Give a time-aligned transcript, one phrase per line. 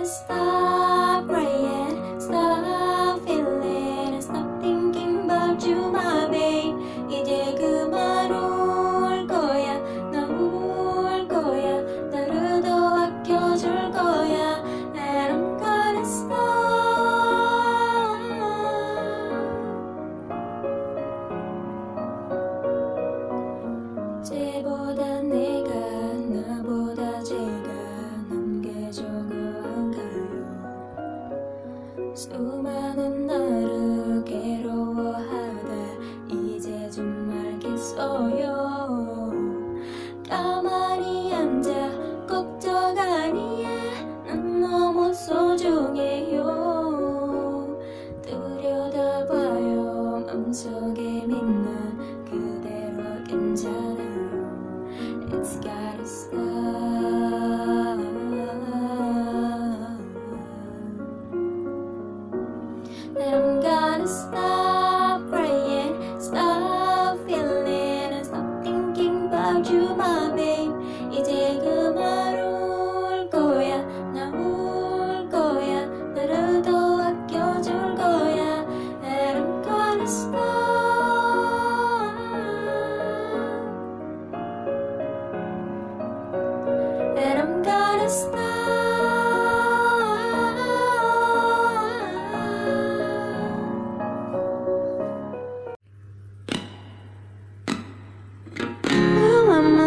[0.00, 0.79] the stars.
[32.20, 33.09] Two men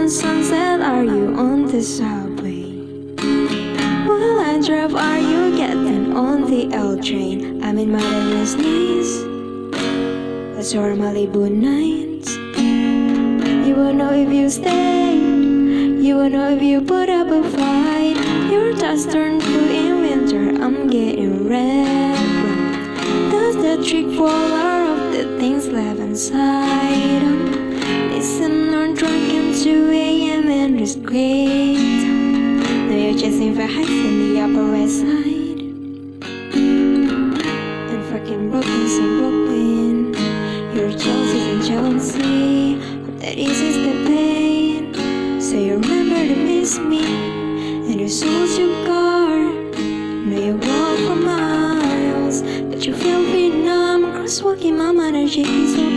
[0.03, 2.63] and sunset are you on the subway?
[4.05, 4.93] Will I drive?
[4.95, 7.63] Are you getting on the L train?
[7.63, 9.23] I'm in my endless knees.
[10.55, 12.35] That's your Malibu nights.
[13.65, 15.15] You will know if you stay.
[15.15, 18.17] You will know if you put up a fight.
[18.51, 20.61] Your dust turned blue in winter.
[20.61, 22.19] I'm getting red.
[23.31, 27.52] Does the trick for all of the things left inside.
[30.95, 31.77] is great.
[32.89, 35.59] The riches in the heights in the upper west side.
[37.93, 40.13] And freaking Brooklyn, so Brooklyn.
[40.75, 44.93] Your Jones is in Chelsea, But that eases the pain.
[45.41, 47.05] So you remember to miss me.
[47.89, 49.37] And your soul's your car.
[50.27, 52.41] Know you walk for miles.
[52.41, 53.21] But you feel
[53.63, 54.03] numb.
[54.13, 55.92] Crosswalking, my energy so.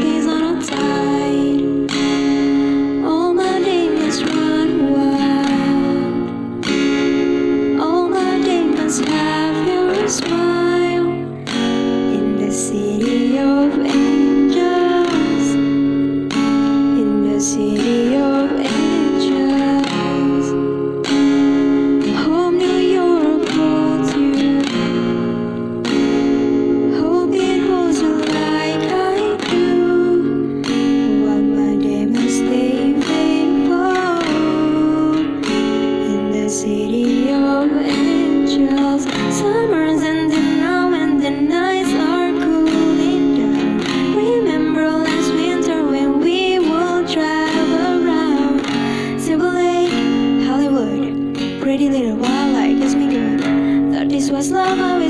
[17.56, 18.05] city.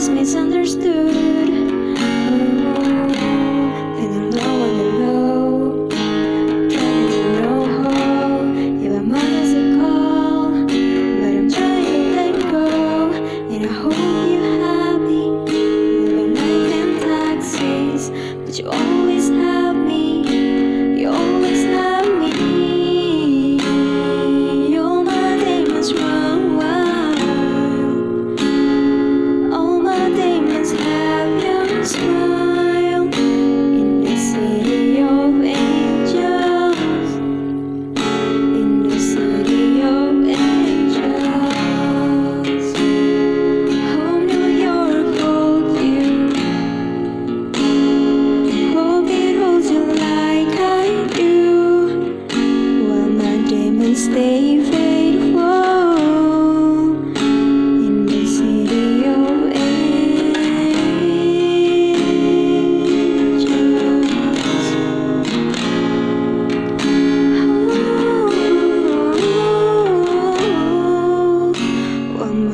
[0.08, 1.25] misunderstood.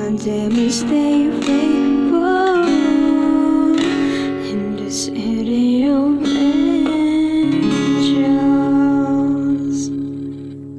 [0.02, 2.01] my damage, stay free.